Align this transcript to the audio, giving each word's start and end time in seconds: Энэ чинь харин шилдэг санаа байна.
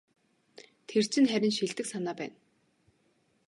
Энэ 0.97 1.09
чинь 1.11 1.29
харин 1.31 1.53
шилдэг 1.57 1.85
санаа 1.91 2.15
байна. 2.19 2.35